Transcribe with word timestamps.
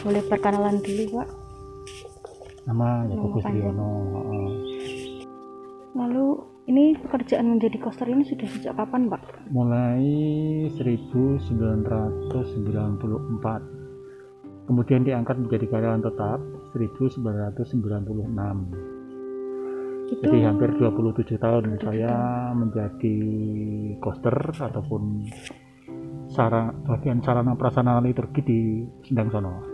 boleh 0.00 0.24
perkenalan 0.24 0.80
dulu 0.80 1.20
pak. 1.20 1.28
Nama 2.68 3.08
panjang. 3.08 3.52
Riono 3.52 3.90
heeh. 4.14 4.48
lalu 5.90 6.38
ini 6.70 6.94
pekerjaan 6.94 7.58
menjadi 7.58 7.82
koster 7.82 8.06
ini 8.06 8.22
sudah 8.22 8.46
sejak 8.46 8.78
kapan 8.78 9.10
pak? 9.10 9.26
Mulai 9.50 9.98
1994 10.78 11.50
kemudian 14.70 15.02
diangkat 15.02 15.34
menjadi 15.34 15.66
karyawan 15.66 15.98
tetap 15.98 16.38
1996 16.78 17.66
itu 20.10 20.26
jadi 20.26 20.42
hampir 20.46 20.74
27 20.78 21.38
tahun 21.38 21.78
saya 21.82 22.14
menjadi 22.54 23.18
koster 23.98 24.34
ataupun 24.54 25.26
sarana 26.30 26.70
bagian 26.86 27.18
sarana 27.18 27.58
prasarana 27.58 27.98
liturgi 27.98 28.46
di 28.46 28.86
Sendang 29.06 29.30
Sono 29.34 29.69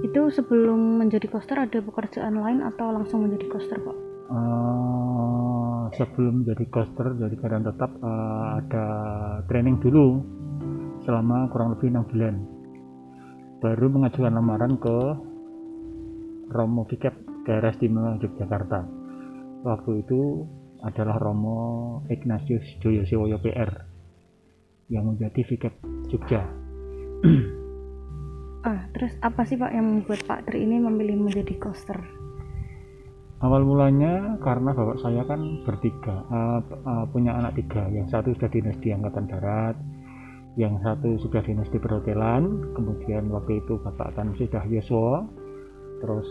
itu 0.00 0.20
sebelum 0.32 1.00
menjadi 1.00 1.28
koster 1.28 1.60
ada 1.60 1.78
pekerjaan 1.80 2.40
lain 2.40 2.64
atau 2.64 2.88
langsung 2.92 3.28
menjadi 3.28 3.46
koster 3.52 3.76
pak? 3.76 3.96
Eh, 4.30 5.82
sebelum 6.00 6.46
jadi 6.48 6.64
koster 6.72 7.18
jadi 7.20 7.34
karyawan 7.36 7.66
tetap 7.68 7.90
eh, 8.00 8.46
ada 8.64 8.86
training 9.50 9.76
dulu 9.82 10.24
selama 11.04 11.50
kurang 11.52 11.76
lebih 11.76 11.92
enam 11.92 12.04
bulan. 12.08 12.34
Baru 13.60 13.86
mengajukan 13.92 14.32
lamaran 14.32 14.80
ke 14.80 14.96
Romo 16.48 16.88
Vikep 16.88 17.44
daerah 17.44 17.70
istimewa 17.76 18.16
Yogyakarta. 18.16 18.80
Waktu 19.60 19.90
itu 20.00 20.48
adalah 20.80 21.20
Romo 21.20 22.00
Ignatius 22.08 22.64
Joyo 22.80 23.04
Sewoyo 23.04 23.36
PR 23.36 23.68
yang 24.88 25.12
menjadi 25.12 25.44
Vikep 25.44 25.74
Jogja 26.08 26.42
ah 28.66 28.86
terus 28.92 29.16
apa 29.24 29.44
sih 29.48 29.56
pak 29.56 29.72
yang 29.72 29.86
membuat 29.88 30.20
pak 30.28 30.48
Tri 30.48 30.64
ini 30.64 30.76
memilih 30.80 31.16
menjadi 31.16 31.56
koster 31.56 32.00
Awal 33.40 33.64
mulanya 33.64 34.36
karena 34.44 34.76
bapak 34.76 35.00
saya 35.00 35.24
kan 35.24 35.64
bertiga, 35.64 36.28
eh, 36.28 36.60
eh, 36.60 37.04
punya 37.08 37.40
anak 37.40 37.56
tiga. 37.56 37.88
Yang 37.88 38.12
satu 38.12 38.36
sudah 38.36 38.52
dinas 38.52 38.76
di 38.84 38.92
Angkatan 38.92 39.32
Darat, 39.32 39.80
yang 40.60 40.76
satu 40.84 41.16
sudah 41.16 41.40
dinas 41.40 41.64
di 41.72 41.80
perhotelan. 41.80 42.76
Kemudian 42.76 43.32
waktu 43.32 43.64
itu 43.64 43.80
bapak 43.80 44.12
kan 44.12 44.36
sudah 44.36 44.60
Yeswa, 44.68 45.24
terus 46.04 46.28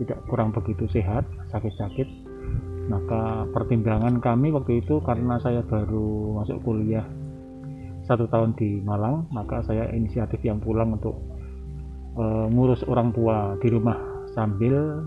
tidak 0.00 0.24
kurang 0.24 0.56
begitu 0.56 0.88
sehat, 0.88 1.28
sakit-sakit. 1.52 2.08
Maka 2.88 3.44
pertimbangan 3.52 4.16
kami 4.16 4.48
waktu 4.48 4.80
itu 4.80 5.04
karena 5.04 5.36
saya 5.44 5.60
baru 5.60 6.32
masuk 6.40 6.64
kuliah 6.64 7.04
satu 8.08 8.24
tahun 8.24 8.56
di 8.56 8.80
Malang, 8.80 9.28
maka 9.36 9.60
saya 9.68 9.92
inisiatif 9.92 10.40
yang 10.40 10.64
pulang 10.64 10.96
untuk 10.96 11.12
eh, 12.14 12.46
ngurus 12.48 12.86
orang 12.86 13.12
tua 13.12 13.58
di 13.58 13.68
rumah 13.68 13.98
sambil 14.32 15.04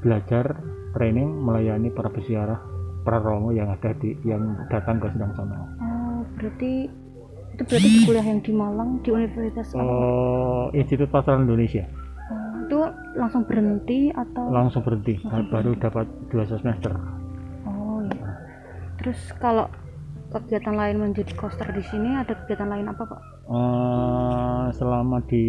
belajar 0.00 0.56
training 0.92 1.28
melayani 1.42 1.90
para 1.90 2.08
peziarah 2.08 2.60
para 3.02 3.18
romo 3.18 3.50
yang 3.50 3.68
ada 3.68 3.90
di 3.96 4.14
yang 4.22 4.42
datang 4.66 4.98
ke 4.98 5.08
Sedang 5.12 5.32
Sono. 5.34 5.56
oh 5.78 6.20
berarti 6.36 6.88
itu 7.56 7.62
berarti 7.64 7.88
di 7.88 8.00
kuliah 8.04 8.26
yang 8.26 8.40
di 8.44 8.52
Malang 8.52 9.00
di 9.00 9.08
Universitas? 9.08 9.72
Oh, 9.72 10.68
Institut 10.72 11.08
Pastoral 11.08 11.48
Indonesia 11.48 11.88
Oh, 12.26 12.66
itu 12.66 12.78
langsung 13.14 13.46
berhenti 13.46 14.10
atau 14.12 14.50
langsung 14.50 14.82
berhenti 14.82 15.16
baru 15.24 15.72
dapat 15.78 16.04
dua 16.28 16.44
semester. 16.44 16.92
oh 17.64 18.02
iya 18.04 18.28
terus 18.98 19.18
kalau 19.38 19.70
kegiatan 20.26 20.74
lain 20.74 20.98
menjadi 21.00 21.32
koster 21.38 21.70
di 21.70 21.86
sini 21.86 22.18
ada 22.18 22.34
kegiatan 22.44 22.66
lain 22.66 22.90
apa 22.90 23.06
pak 23.06 23.20
Eh, 23.46 24.66
selama 24.74 25.22
di 25.30 25.46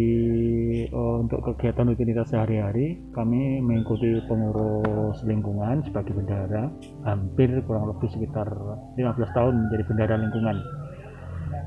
eh, 0.86 1.16
untuk 1.18 1.42
kegiatan 1.50 1.82
rutinitas 1.82 2.30
sehari-hari 2.30 2.94
kami 3.10 3.58
mengikuti 3.58 4.22
pengurus 4.30 5.18
lingkungan 5.26 5.82
sebagai 5.82 6.14
bendara 6.14 6.70
hampir 7.02 7.58
kurang 7.66 7.90
lebih 7.90 8.06
sekitar 8.14 8.46
15 8.94 9.02
tahun 9.34 9.54
menjadi 9.66 9.82
bendara 9.90 10.14
lingkungan. 10.14 10.56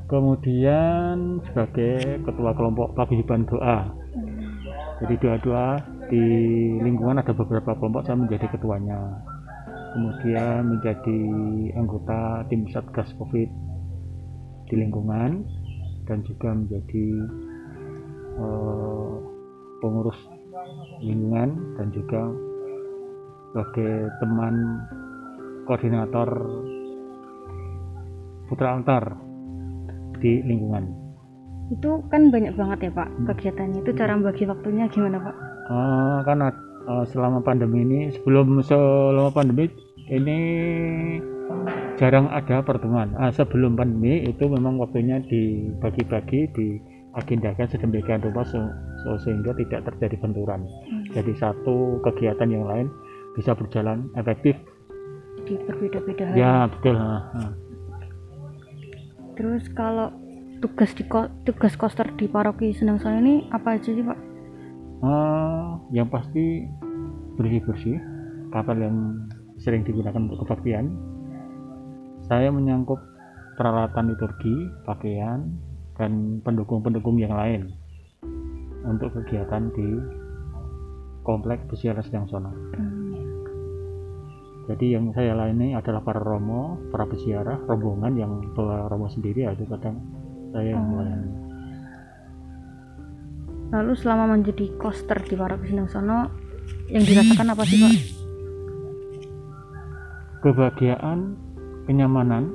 Kemudian 0.08 1.44
sebagai 1.52 2.24
ketua 2.24 2.56
kelompok 2.56 2.96
paguyuban 2.96 3.44
doa. 3.52 3.92
Jadi 5.04 5.14
doa-doa 5.20 5.84
di 6.08 6.24
lingkungan 6.80 7.20
ada 7.20 7.36
beberapa 7.36 7.76
kelompok 7.76 8.08
saya 8.08 8.16
menjadi 8.16 8.48
ketuanya. 8.56 9.20
Kemudian 9.92 10.80
menjadi 10.80 11.20
anggota 11.76 12.48
tim 12.48 12.64
satgas 12.72 13.12
covid 13.20 13.52
di 14.72 14.80
lingkungan 14.80 15.44
dan 16.06 16.24
juga 16.26 16.54
menjadi 16.54 17.06
eh, 18.38 19.14
pengurus 19.82 20.20
lingkungan 21.02 21.50
dan 21.78 21.88
juga 21.92 22.22
sebagai 23.52 24.08
teman 24.24 24.56
koordinator 25.68 26.30
putra 28.48 28.80
altar 28.80 29.16
di 30.22 30.40
lingkungan. 30.46 30.88
Itu 31.72 32.04
kan 32.12 32.30
banyak 32.30 32.54
banget 32.56 32.80
ya 32.88 32.92
pak 32.92 33.10
kegiatannya. 33.32 33.80
Itu 33.84 33.92
cara 33.96 34.20
bagi 34.20 34.44
waktunya 34.44 34.86
gimana 34.92 35.18
pak? 35.20 35.36
Eh, 35.72 36.18
karena 36.28 36.48
eh, 36.88 37.06
selama 37.10 37.40
pandemi 37.40 37.84
ini 37.84 38.00
sebelum 38.12 38.60
selama 38.64 39.32
pandemi 39.32 39.72
ini 40.12 40.40
jarang 42.02 42.26
ada 42.34 42.66
pertemuan. 42.66 43.14
Ah, 43.14 43.30
sebelum 43.30 43.78
pandemi 43.78 44.26
itu 44.26 44.50
memang 44.50 44.82
waktunya 44.82 45.22
dibagi-bagi 45.22 46.50
diagendakan 46.50 47.70
sedemikian 47.70 48.26
rupa 48.26 48.42
se- 48.42 48.74
se- 49.06 49.22
sehingga 49.22 49.54
tidak 49.54 49.86
terjadi 49.94 50.18
benturan. 50.18 50.66
Jadi 51.14 51.38
satu 51.38 52.02
kegiatan 52.02 52.50
yang 52.50 52.66
lain 52.66 52.90
bisa 53.38 53.54
berjalan 53.54 54.10
efektif. 54.18 54.58
Di 55.46 55.62
berbeda-beda 55.62 56.34
ya 56.38 56.70
betul 56.70 56.98
ah, 56.98 57.26
ah. 57.34 57.52
terus 59.34 59.66
kalau 59.74 60.14
tugas 60.62 60.94
di 60.94 61.02
ko- 61.10 61.34
tugas 61.50 61.74
koster 61.74 62.06
di 62.14 62.30
paroki 62.30 62.70
Senang 62.78 63.02
Sono 63.02 63.18
ini 63.18 63.50
apa 63.50 63.74
aja 63.74 63.90
sih 63.90 64.06
pak? 64.06 64.20
Eh, 65.02 65.68
yang 65.98 66.14
pasti 66.14 66.70
bersih-bersih 67.42 67.98
kapal 68.54 68.78
yang 68.78 68.98
sering 69.58 69.82
digunakan 69.82 70.30
untuk 70.30 70.46
kebaktian 70.46 70.94
saya 72.32 72.48
menyangkut 72.48 72.96
peralatan 73.60 74.16
liturgi 74.16 74.72
pakaian 74.88 75.52
dan 76.00 76.40
pendukung-pendukung 76.48 77.20
yang 77.20 77.36
lain 77.36 77.76
untuk 78.88 79.12
kegiatan 79.20 79.68
di 79.76 80.00
komplek 81.28 81.68
Pesiara 81.68 82.00
Sedang 82.00 82.32
Sono. 82.32 82.56
Hmm, 82.80 83.12
jadi 84.72 84.96
yang 84.96 85.12
saya 85.12 85.36
layani 85.36 85.76
adalah 85.76 86.00
para 86.00 86.24
romo 86.24 86.80
para 86.88 87.04
peziarah 87.04 87.60
rombongan 87.68 88.16
yang 88.16 88.32
bawa 88.56 88.88
romo 88.88 89.12
sendiri 89.12 89.52
itu 89.52 89.68
kadang 89.68 90.00
saya 90.56 90.72
yang 90.72 90.88
Oh. 90.88 91.04
melayani. 91.04 91.32
Lalu 93.76 93.94
selama 94.00 94.40
menjadi 94.40 94.72
koster 94.80 95.20
di 95.28 95.36
Senang 95.36 95.92
Sono 95.92 96.32
yang 96.88 97.04
dirasakan 97.04 97.52
apa 97.52 97.64
sih 97.68 97.76
pak? 97.76 97.92
Kebahagiaan, 100.42 101.51
kenyamanan, 101.92 102.48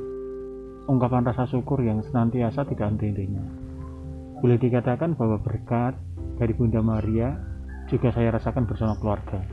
ungkapan 0.89 1.29
rasa 1.29 1.45
syukur 1.45 1.85
yang 1.85 2.01
senantiasa 2.01 2.65
tidak 2.65 2.89
henti-hentinya. 2.89 3.45
Boleh 4.41 4.57
dikatakan 4.57 5.13
bahwa 5.13 5.37
berkat 5.45 5.93
dari 6.41 6.57
Bunda 6.57 6.81
Maria 6.81 7.37
juga 7.93 8.17
saya 8.17 8.33
rasakan 8.33 8.65
bersama 8.65 8.97
keluarga. 8.97 9.45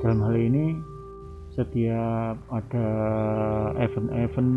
Dalam 0.00 0.24
hal 0.24 0.32
ini, 0.40 0.72
setiap 1.52 2.40
ada 2.48 2.88
event-event 3.84 4.52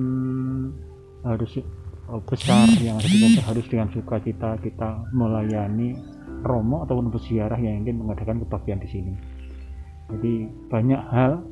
harus 1.28 1.60
eh, 1.60 2.22
besar 2.24 2.68
yang 2.80 2.96
harus 3.44 3.68
dengan 3.68 3.92
sukacita 3.92 4.56
kita 4.64 5.04
melayani 5.12 6.00
romo 6.48 6.88
ataupun 6.88 7.12
peziarah 7.12 7.60
yang 7.60 7.84
ingin 7.84 8.00
mengadakan 8.00 8.40
kebaktian 8.40 8.80
di 8.80 8.88
sini. 8.88 9.14
Jadi 10.16 10.48
banyak 10.72 11.02
hal 11.12 11.44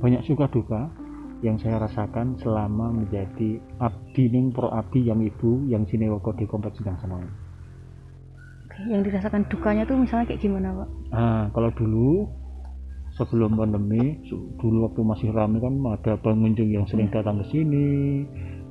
banyak 0.00 0.24
suka 0.28 0.48
duka 0.52 0.92
yang 1.38 1.56
saya 1.58 1.78
rasakan 1.78 2.34
selama 2.42 2.90
menjadi 2.90 3.62
abdi 3.78 4.24
ning 4.30 4.50
pro 4.50 4.70
abdi 4.74 5.06
yang 5.06 5.22
ibu 5.22 5.62
yang 5.70 5.86
sinewoko 5.86 6.34
di 6.34 6.44
kompleks 6.50 6.82
Sedang 6.82 6.98
Senang. 6.98 7.22
Oke, 8.66 8.80
yang 8.90 9.02
dirasakan 9.06 9.46
dukanya 9.46 9.86
tuh 9.86 9.98
misalnya 9.98 10.26
kayak 10.34 10.42
gimana 10.42 10.68
pak 10.74 10.88
Nah, 11.14 11.42
kalau 11.54 11.70
dulu 11.78 12.26
sebelum 13.14 13.58
pandemi, 13.58 14.18
dulu 14.58 14.90
waktu 14.90 15.00
masih 15.02 15.28
ramai 15.34 15.62
kan 15.62 15.74
ada 15.90 16.14
pengunjung 16.22 16.70
yang 16.70 16.86
sering 16.86 17.10
datang 17.10 17.42
ke 17.42 17.50
sini. 17.50 18.22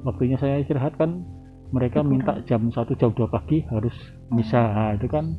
Waktunya 0.08 0.40
saya 0.40 0.64
istirahat 0.64 0.96
kan 0.96 1.24
mereka 1.72 2.00
minta 2.00 2.40
jam 2.48 2.72
1 2.72 2.76
jam 2.96 3.12
2 3.12 3.28
pagi 3.28 3.64
harus 3.68 3.96
misa. 4.32 4.60
Nah, 4.60 4.92
itu 4.96 5.08
kan 5.12 5.36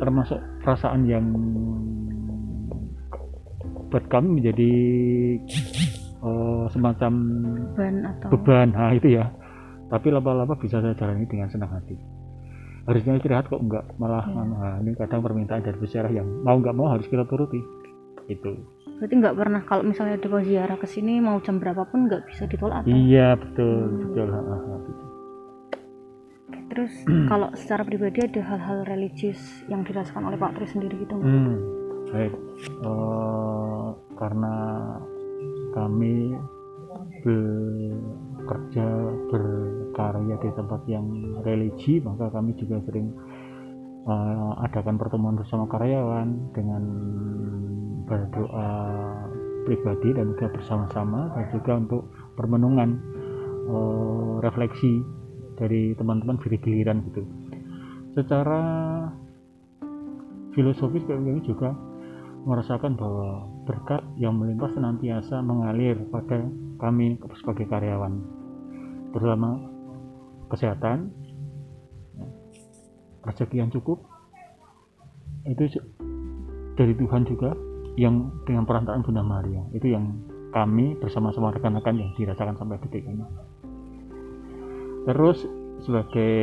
termasuk 0.00 0.40
perasaan 0.64 1.04
yang 1.08 1.24
buat 3.90 4.06
kami 4.06 4.38
menjadi 4.40 4.72
eh, 6.20 6.64
semacam 6.68 7.12
beban 7.72 7.94
atau 8.06 8.28
beban 8.30 8.68
nah 8.70 8.92
itu 8.92 9.08
ya 9.10 9.26
tapi 9.90 10.08
lama-lama 10.08 10.54
bisa 10.54 10.78
saya 10.78 10.94
jalani 10.94 11.26
dengan 11.26 11.50
senang 11.50 11.72
hati 11.72 11.98
harusnya 12.86 13.18
istirahat 13.18 13.46
kok 13.46 13.60
enggak 13.60 13.84
malah 13.96 14.24
Iya. 14.24 14.42
nah, 14.42 14.74
ini 14.80 14.90
kadang 14.96 15.20
permintaan 15.20 15.62
dari 15.62 15.76
peziarah 15.76 16.10
yang 16.10 16.26
mau 16.42 16.56
nggak 16.56 16.76
mau 16.76 16.88
harus 16.88 17.06
kita 17.06 17.24
turuti 17.24 17.60
itu 18.26 18.52
berarti 19.00 19.14
nggak 19.16 19.36
pernah 19.36 19.60
kalau 19.64 19.82
misalnya 19.82 20.20
ada 20.20 20.28
ziarah 20.44 20.76
ke 20.76 20.86
sini 20.86 21.18
mau 21.18 21.40
jam 21.40 21.56
berapapun 21.56 22.06
nggak 22.06 22.28
bisa 22.28 22.44
ditolak 22.46 22.84
atau 22.84 22.92
iya 22.92 23.34
betul 23.34 23.76
Hmm. 23.80 23.98
betul 24.04 24.28
ha, 24.28 24.40
ha, 24.40 24.56
ha, 24.56 24.76
terus 26.70 26.92
kalau 27.30 27.48
secara 27.58 27.82
pribadi 27.82 28.22
ada 28.22 28.40
hal-hal 28.44 28.78
religius 28.86 29.40
yang 29.66 29.82
dirasakan 29.82 30.30
oleh 30.30 30.38
Pak 30.38 30.54
Tri 30.54 30.66
sendiri 30.70 31.02
gitu? 31.02 31.18
Hmm, 31.18 31.58
baik. 32.14 32.32
Eh, 32.62 33.88
karena 34.14 34.54
kami 35.70 36.34
bekerja 37.20 38.86
berkarya 39.30 40.36
di 40.40 40.50
tempat 40.56 40.80
yang 40.88 41.06
religi, 41.44 42.00
maka 42.02 42.32
kami 42.32 42.56
juga 42.58 42.80
sering 42.88 43.12
eh, 44.08 44.50
adakan 44.66 44.96
pertemuan 44.96 45.36
bersama 45.38 45.68
karyawan 45.70 46.28
dengan 46.56 46.82
berdoa 48.08 48.70
pribadi 49.68 50.16
dan 50.16 50.34
juga 50.34 50.50
bersama-sama 50.50 51.30
dan 51.36 51.44
juga 51.54 51.72
untuk 51.78 52.02
permenungan 52.34 52.90
eh, 53.68 54.32
refleksi 54.42 55.04
dari 55.60 55.92
teman-teman 55.94 56.40
giliran 56.40 57.04
gitu. 57.12 57.22
Secara 58.16 58.62
filosofis 60.56 61.04
kami 61.06 61.38
juga 61.44 61.76
merasakan 62.48 62.96
bahwa 62.96 63.46
berkat 63.68 64.02
yang 64.16 64.36
melimpah 64.40 64.72
senantiasa 64.72 65.44
mengalir 65.44 65.96
pada 66.08 66.44
kami 66.80 67.20
sebagai 67.36 67.68
karyawan. 67.68 68.20
Terutama 69.12 69.60
kesehatan 70.48 71.12
rezeki 73.26 73.56
yang 73.60 73.70
cukup 73.70 74.00
itu 75.44 75.80
dari 76.76 76.96
Tuhan 76.96 77.28
juga 77.28 77.52
yang 78.00 78.32
dengan 78.48 78.64
perantaraan 78.64 79.04
Bunda 79.04 79.20
Maria. 79.20 79.62
Itu 79.76 79.92
yang 79.92 80.16
kami 80.50 80.98
bersama-sama 80.98 81.54
rekan-rekan 81.54 82.00
yang 82.00 82.10
dirasakan 82.16 82.56
sampai 82.58 82.80
detik 82.82 83.04
ini. 83.06 83.22
Terus 85.06 85.44
sebagai 85.80 86.36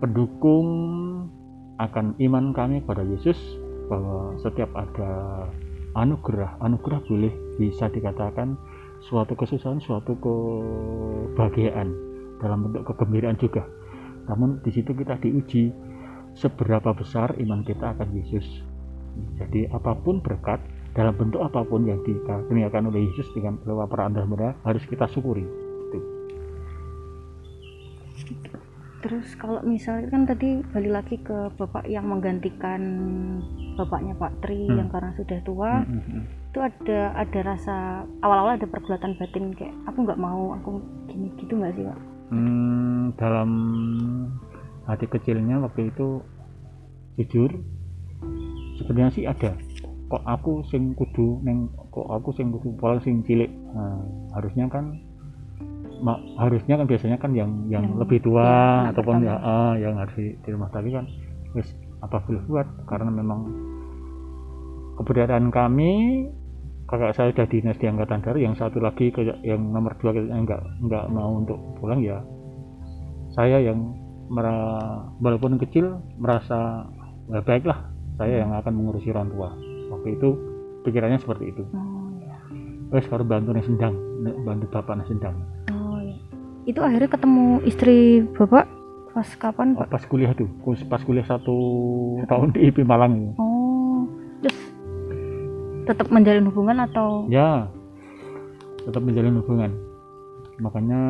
pendukung 0.00 0.68
akan 1.76 2.16
iman 2.18 2.44
kami 2.56 2.80
pada 2.82 3.04
Yesus 3.04 3.36
bahwa 3.86 4.34
setiap 4.42 4.70
ada 4.74 5.10
anugerah 5.96 6.60
anugerah 6.60 7.00
boleh 7.08 7.32
bisa 7.56 7.88
dikatakan 7.88 8.58
suatu 9.00 9.32
kesusahan 9.32 9.80
suatu 9.80 10.12
kebahagiaan 10.20 11.88
dalam 12.40 12.68
bentuk 12.68 12.84
kegembiraan 12.92 13.38
juga. 13.40 13.64
Namun 14.28 14.60
di 14.60 14.70
situ 14.74 14.92
kita 14.92 15.16
diuji 15.22 15.72
seberapa 16.36 16.92
besar 16.92 17.32
iman 17.40 17.64
kita 17.64 17.96
akan 17.96 18.08
Yesus. 18.12 18.44
Jadi 19.40 19.64
apa 19.72 19.96
pun 19.96 20.20
berkat 20.20 20.60
dalam 20.92 21.16
bentuk 21.16 21.40
apa 21.40 21.64
pun 21.64 21.88
yang 21.88 22.00
dikaruniakan 22.04 22.92
oleh 22.92 23.08
Yesus 23.08 23.28
dengan 23.32 23.56
lewat 23.64 23.88
peran 23.88 24.12
mereka 24.12 24.56
harus 24.64 24.84
kita 24.84 25.08
syukuri. 25.08 25.44
Gitu. 25.44 25.98
Terus 29.04 29.28
kalau 29.38 29.60
misalnya 29.64 30.08
kan 30.12 30.24
tadi 30.28 30.60
balik 30.72 30.92
lagi 30.92 31.16
ke 31.20 31.52
bapak 31.56 31.84
yang 31.88 32.08
menggantikan 32.08 32.82
bapaknya 33.76 34.16
Pak 34.16 34.32
Tri 34.40 34.66
Hmm. 34.66 34.76
yang 34.80 34.88
karena 34.88 35.12
sudah 35.14 35.38
tua, 35.44 35.70
Mm, 35.84 35.92
mm, 35.92 36.02
mm. 36.02 36.22
itu 36.50 36.58
ada 36.58 37.00
ada 37.14 37.38
rasa 37.44 37.76
awal-awal 38.20 38.56
ada 38.56 38.66
pergulatan 38.66 39.12
batin 39.16 39.52
kayak 39.52 39.76
aku 39.84 39.98
nggak 40.02 40.18
mau, 40.18 40.56
aku 40.56 40.80
gini 41.06 41.28
gitu 41.36 41.52
nggak 41.54 41.76
sih 41.76 41.84
Pak? 41.84 41.98
Hmm, 42.26 43.14
dalam 43.14 43.50
hati 44.82 45.06
kecilnya 45.06 45.62
waktu 45.62 45.90
itu 45.90 46.18
jujur 47.16 47.50
sebenarnya 48.76 49.12
sih 49.12 49.24
ada 49.24 49.54
kok 50.06 50.22
aku 50.22 50.62
sing 50.66 50.94
kudu 50.94 51.42
neng 51.42 51.66
kok 51.90 52.06
aku 52.06 52.30
sing 52.30 52.50
kudu 52.50 52.74
pola 52.78 52.98
sing 53.00 53.22
cilik 53.22 53.50
nah, 53.72 53.98
harusnya 54.34 54.70
kan 54.70 54.94
ma- 55.98 56.22
harusnya 56.38 56.78
kan 56.78 56.86
biasanya 56.86 57.18
kan 57.18 57.34
yang 57.34 57.66
yang 57.66 57.82
Yang- 57.88 57.98
lebih 57.98 58.18
tua 58.22 58.46
ya, 58.46 58.90
ataupun 58.94 59.14
ya 59.22 59.34
ah, 59.38 59.74
yang 59.74 59.98
harus 59.98 60.14
di, 60.14 60.38
di 60.38 60.48
rumah 60.54 60.70
tapi 60.70 60.94
kan 60.94 61.04
wis 61.56 61.66
apa 62.04 62.20
buat 62.28 62.66
karena 62.84 63.08
memang 63.08 63.40
keberadaan 64.96 65.48
kami 65.48 66.24
kakak 66.86 67.12
saya 67.18 67.28
sudah 67.34 67.46
dinas 67.50 67.76
di 67.76 67.86
angkatan 67.90 68.22
darat 68.22 68.40
yang 68.40 68.54
satu 68.54 68.78
lagi 68.78 69.10
kayak 69.10 69.42
yang 69.42 69.60
nomor 69.74 69.92
dua 69.98 70.14
kayaknya 70.14 70.38
nggak 70.46 70.62
nggak 70.86 71.04
mau 71.10 71.42
untuk 71.42 71.58
pulang 71.82 72.00
ya 72.00 72.22
saya 73.34 73.58
yang 73.58 73.92
mera- 74.30 75.02
walaupun 75.18 75.58
kecil 75.58 75.98
merasa 76.16 76.86
ya 77.28 77.42
baiklah 77.42 77.90
saya 78.16 78.46
yang 78.46 78.54
akan 78.54 78.72
mengurusi 78.72 79.10
orang 79.10 79.28
tua 79.34 79.50
waktu 79.90 80.08
itu 80.14 80.28
pikirannya 80.86 81.18
seperti 81.18 81.50
itu 81.50 81.62
Oh 81.74 82.08
ya. 82.22 82.36
wes 82.94 83.06
kalau 83.10 83.26
bantu 83.26 83.52
sendang 83.60 83.94
bantu 84.46 84.66
bapak 84.70 85.02
sendang 85.10 85.36
Oh 85.74 85.98
ya. 86.00 86.16
Itu 86.66 86.82
akhirnya 86.82 87.10
ketemu 87.10 87.62
istri 87.66 88.22
bapak 88.34 88.66
pas 89.16 89.28
kapan 89.34 89.72
Oh, 89.72 89.80
Pak? 89.80 89.88
pas 89.90 90.04
kuliah 90.04 90.30
tuh 90.30 90.44
pas 90.86 91.00
kuliah 91.00 91.24
satu 91.24 91.56
tahun 92.26 92.52
di 92.52 92.68
IP 92.68 92.84
Malang 92.84 93.32
Oh, 93.34 94.04
terus 94.38 94.58
tetap 95.86 96.10
menjalin 96.10 96.44
hubungan 96.46 96.76
atau? 96.82 97.24
ya 97.26 97.64
tetap 98.84 99.00
menjalin 99.00 99.40
hubungan 99.40 99.72
makanya 100.58 101.00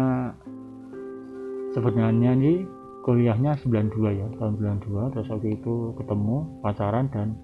sebenarnya 1.73 2.31
nih 2.33 2.63
kuliahnya 3.03 3.59
92 3.61 3.91
ya 4.13 4.27
tahun 4.37 4.55
92 4.81 5.13
terus 5.13 5.27
waktu 5.29 5.49
itu 5.53 5.75
ketemu 5.97 6.37
pacaran 6.61 7.07
dan 7.11 7.35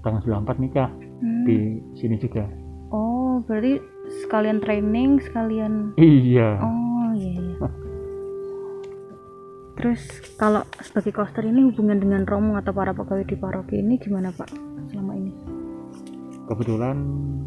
tanggal 0.00 0.22
94 0.22 0.58
nikah 0.60 0.90
Hmm. 1.18 1.46
di 1.46 1.58
sini 1.94 2.18
juga 2.18 2.42
Oh, 2.90 3.38
berarti 3.42 3.78
sekalian 4.20 4.58
training, 4.58 5.22
sekalian 5.22 5.94
iya 5.94 6.58
Oh 6.58 7.10
iya 7.12 7.30
iya. 7.32 7.56
Terus 9.82 10.02
kalau 10.38 10.62
sebagai 10.78 11.10
koster 11.12 11.42
ini 11.42 11.66
hubungan 11.66 11.98
dengan 11.98 12.22
romo 12.22 12.54
atau 12.54 12.70
para 12.70 12.94
pegawai 12.94 13.26
di 13.26 13.34
paroki 13.34 13.76
ini 13.76 13.98
gimana 13.98 14.30
Pak 14.30 14.48
selama 14.88 15.12
ini? 15.14 15.32
kebetulan 16.42 16.98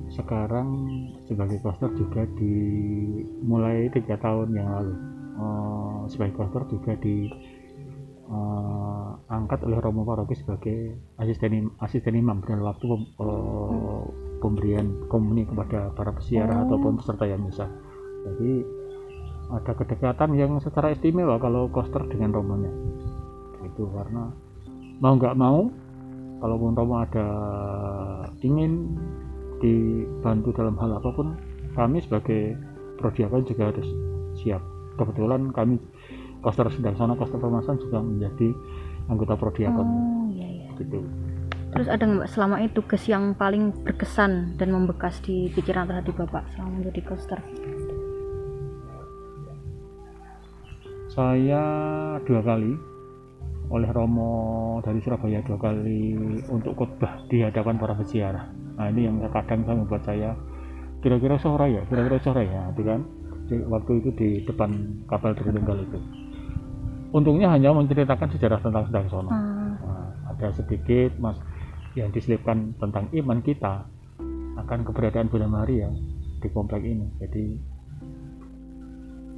sekarang 0.09 0.87
sebagai 1.23 1.59
koster 1.59 1.91
juga 1.93 2.25
dimulai 2.35 3.87
tiga 3.89 4.15
tahun 4.17 4.49
yang 4.51 4.69
lalu 4.69 4.95
Eh, 5.35 6.01
sebagai 6.07 6.31
koster 6.33 6.63
juga 6.65 6.95
di 6.95 7.27
eh, 8.25 9.09
angkat 9.27 9.59
oleh 9.61 9.77
Romo 9.77 10.01
Paroki 10.01 10.31
sebagai 10.33 10.95
asisten 11.15 11.51
im- 11.53 11.75
asisten 11.77 12.15
imam 12.15 12.39
dalam 12.39 12.63
waktu 12.65 12.87
pem- 12.87 13.11
eh, 13.19 14.03
pemberian 14.39 14.87
komuni 15.05 15.43
kepada 15.43 15.91
para 15.91 16.11
peziarah 16.11 16.57
Oh. 16.57 16.65
ataupun 16.65 16.97
peserta 16.97 17.27
yang 17.27 17.43
misa. 17.43 17.67
Jadi 18.23 18.51
ada 19.53 19.71
kedekatan 19.77 20.33
yang 20.33 20.57
secara 20.57 20.93
istimewa 20.93 21.37
kalau 21.37 21.69
koster 21.69 22.01
dengan 22.09 22.33
romonya. 22.33 22.71
Itu 23.61 23.89
karena 23.93 24.31
mau 24.99 25.13
nggak 25.19 25.35
mau 25.37 25.69
kalaupun 26.39 26.75
Romo 26.75 27.01
ada 27.01 27.27
ingin 28.43 28.95
dibantu 29.59 30.51
dalam 30.55 30.75
hal 30.77 30.99
apa 30.99 31.09
pun 31.15 31.35
kami 31.73 32.03
sebagai 32.03 32.55
prodiakon 32.99 33.47
juga 33.47 33.71
harus 33.71 33.87
siap 34.39 34.61
kebetulan 34.99 35.51
kami 35.51 35.79
koster 36.43 36.67
sedang 36.71 36.95
sana 36.95 37.15
koster 37.15 37.39
pemasan 37.39 37.79
juga 37.79 38.03
menjadi 38.03 38.51
anggota 39.11 39.35
prodiakon 39.35 39.87
Oh 39.87 40.27
iya 40.31 40.47
iya. 40.47 40.69
gitu 40.79 41.03
Terus 41.75 41.91
ada 41.91 42.07
nggak 42.07 42.31
selama 42.31 42.63
ini 42.63 42.71
tugas 42.71 43.03
yang 43.03 43.35
paling 43.35 43.75
berkesan 43.83 44.55
dan 44.55 44.71
membekas 44.71 45.19
di 45.19 45.51
pikiran 45.51 45.91
hati 45.91 46.15
Bapak 46.15 46.47
selama 46.55 46.79
menjadi 46.79 47.01
koster? 47.03 47.39
Saya 51.15 51.63
dua 52.27 52.43
kali 52.43 52.75
oleh 53.71 53.89
Romo 53.95 54.77
dari 54.83 54.99
Surabaya 54.99 55.39
dua 55.47 55.57
kali 55.57 56.13
untuk 56.51 56.75
khotbah 56.75 57.23
di 57.31 57.39
hadapan 57.41 57.79
para 57.79 57.95
peziarah. 57.95 58.51
Nah 58.75 58.91
ini 58.91 59.07
yang 59.07 59.23
kadang 59.31 59.63
saya 59.63 59.75
membuat 59.79 60.03
saya 60.03 60.35
kira-kira 60.99 61.39
sore 61.39 61.71
ya 61.71 61.81
kira-kira 61.87 62.19
sore 62.19 62.43
ya 62.45 62.67
itu 62.75 62.83
kan? 62.83 62.99
Di- 63.47 63.63
waktu 63.63 63.91
itu 64.03 64.09
di 64.19 64.29
depan 64.43 64.69
kapal 65.07 65.31
Tritunggal 65.33 65.87
itu. 65.87 65.99
Untungnya 67.15 67.47
hanya 67.55 67.71
menceritakan 67.71 68.35
sejarah 68.35 68.59
tentang 68.59 68.83
sedang 68.91 69.07
sono. 69.07 69.31
Ah, 69.31 69.55
Nah, 69.85 70.09
ada 70.35 70.51
sedikit 70.51 71.15
mas 71.15 71.39
yang 71.95 72.11
diselipkan 72.11 72.75
tentang 72.75 73.07
iman 73.15 73.39
kita 73.39 73.87
akan 74.59 74.79
keberadaan 74.83 75.31
Bunda 75.31 75.47
Maria 75.47 75.87
di 76.43 76.47
komplek 76.51 76.83
ini. 76.83 77.07
Jadi 77.23 77.74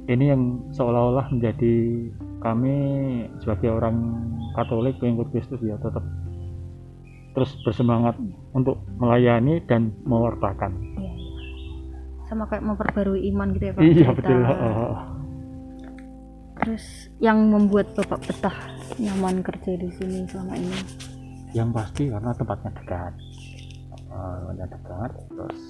ini 0.08 0.24
yang 0.32 0.42
seolah-olah 0.72 1.28
menjadi 1.30 1.76
kami 2.40 2.76
sebagai 3.44 3.68
orang 3.76 3.96
Katolik 4.56 4.98
pengikut 4.98 5.30
Kristus 5.30 5.60
ya 5.62 5.76
tetap 5.78 6.02
terus 7.36 7.54
bersemangat 7.62 8.18
untuk 8.56 8.82
melayani 8.98 9.62
dan 9.70 9.94
mewartakan. 10.02 10.74
iya, 10.98 11.12
iya. 11.14 11.30
Sama 12.26 12.50
kayak 12.50 12.66
memperbarui 12.66 13.30
iman 13.30 13.54
gitu 13.54 13.64
ya 13.70 13.72
Pak? 13.76 13.80
Iya 13.84 13.94
cerita. 13.94 14.14
betul. 14.18 14.40
Oh, 14.42 14.54
Terus 14.58 14.98
terus 16.58 16.86
yang 17.22 17.38
membuat 17.54 17.94
bapak 17.94 18.18
betah 18.26 18.56
nyaman 18.98 19.46
kerja 19.46 19.78
di 19.78 19.88
sini 19.94 20.26
selama 20.26 20.58
ini 20.58 20.80
yang 21.56 21.70
pasti 21.72 22.10
karena 22.10 22.34
tempatnya 22.34 22.70
dekat 22.76 23.12
tempatnya 24.10 24.66
dekat 24.68 25.10
terus 25.32 25.60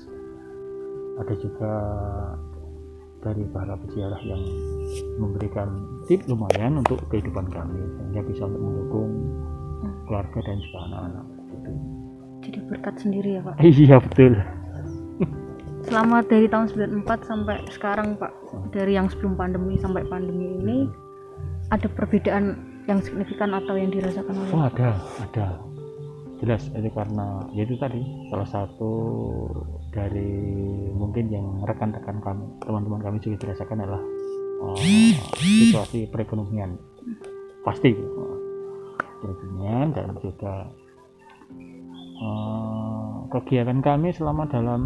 ada 1.18 1.34
juga 1.38 1.72
dari 3.22 3.42
para 3.50 3.74
peziarah 3.74 4.22
yang 4.22 4.42
memberikan 5.18 5.68
tip 6.06 6.22
lumayan 6.30 6.78
untuk 6.78 7.02
kehidupan 7.10 7.50
kami 7.50 7.82
sehingga 7.98 8.22
bisa 8.30 8.46
untuk 8.46 8.62
mendukung 8.62 9.10
keluarga 10.06 10.38
dan 10.46 10.56
juga 10.62 10.78
anak-anak. 10.88 11.26
Gitu. 11.48 11.70
jadi 12.48 12.58
berkat 12.70 12.94
sendiri 13.02 13.30
ya 13.38 13.40
pak? 13.44 13.54
Iya 13.82 13.96
betul. 14.00 14.32
Selama 15.88 16.20
dari 16.20 16.46
tahun 16.52 16.68
94 17.04 17.24
sampai 17.24 17.56
sekarang 17.72 18.20
pak. 18.20 18.32
Dari 18.76 18.92
yang 18.96 19.08
sebelum 19.08 19.40
pandemi 19.40 19.80
sampai 19.80 20.04
pandemi 20.04 20.60
ini 20.60 20.78
ada 21.72 21.88
perbedaan 21.88 22.60
yang 22.88 23.04
signifikan 23.04 23.52
atau 23.52 23.76
yang 23.76 23.92
dirasakan 23.92 24.32
oleh 24.32 24.52
oh 24.56 24.64
ada 24.64 24.96
ada. 25.20 25.46
Jelas 26.40 26.70
itu 26.72 26.88
karena 26.94 27.44
ya 27.52 27.66
itu 27.68 27.76
tadi 27.76 28.00
salah 28.32 28.48
satu 28.48 28.92
dari 29.88 30.30
mungkin 30.92 31.32
yang 31.32 31.46
rekan-rekan 31.64 32.20
kami 32.20 32.44
teman-teman 32.60 33.00
kami 33.00 33.16
juga 33.24 33.36
dirasakan 33.48 33.84
adalah 33.84 34.02
eh, 34.76 35.16
situasi 35.40 36.08
perekonomian. 36.12 36.76
Pasti. 37.64 37.92
Eh, 37.96 38.36
perekonomian 39.18 39.88
dan 39.96 40.14
juga 40.20 40.68
eh, 42.20 43.14
kegiatan 43.32 43.80
kami 43.80 44.12
selama 44.12 44.44
dalam 44.46 44.82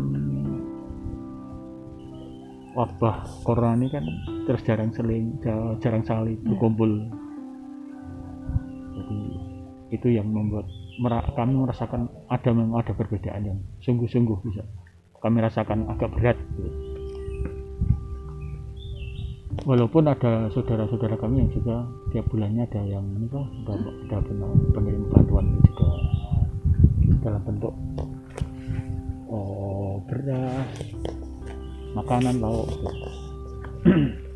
wabah 2.73 3.44
corona 3.44 3.76
ini 3.76 3.92
kan 3.92 4.04
terus 4.49 4.64
jarang 4.64 4.88
seling 4.97 5.37
ja- 5.44 5.76
jarang 5.82 6.06
sekali 6.06 6.38
berkumpul. 6.40 6.88
Jadi 8.97 9.18
itu 9.92 10.09
yang 10.09 10.30
membuat 10.30 10.64
kami 11.37 11.52
merasakan 11.52 12.09
ada 12.32 12.50
memang 12.54 12.80
ada 12.80 12.97
perbedaan 12.97 13.42
yang 13.44 13.59
sungguh-sungguh 13.85 14.38
bisa 14.40 14.64
kami 15.23 15.38
rasakan 15.38 15.87
agak 15.87 16.11
berat 16.19 16.38
walaupun 19.62 20.11
ada 20.11 20.50
saudara-saudara 20.50 21.14
kami 21.14 21.47
yang 21.47 21.50
juga 21.55 21.87
tiap 22.11 22.26
bulannya 22.29 22.67
ada 22.67 22.83
yang 22.83 23.07
ini 23.14 23.31
kok 23.31 23.47
ada, 23.62 23.73
ada 23.79 24.19
pen- 24.26 24.67
pengirim 24.75 25.05
bantuan 25.14 25.47
juga 25.62 25.88
dalam 27.23 27.43
bentuk 27.47 27.75
oh, 29.31 30.02
beras 30.11 30.67
makanan 31.93 32.41
lauk. 32.41 32.69